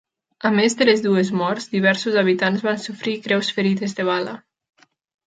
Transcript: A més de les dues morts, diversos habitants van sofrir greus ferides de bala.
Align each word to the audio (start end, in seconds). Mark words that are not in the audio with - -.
A 0.49 0.51
més 0.59 0.75
de 0.77 0.85
les 0.87 1.01
dues 1.05 1.27
morts, 1.41 1.67
diversos 1.73 2.17
habitants 2.21 2.63
van 2.69 2.81
sofrir 2.85 3.13
greus 3.27 3.51
ferides 3.59 3.93
de 3.99 4.07
bala. 4.09 4.33